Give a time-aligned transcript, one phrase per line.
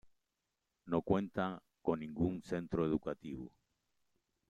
[0.87, 3.51] No cuenta con ningún centro educativo.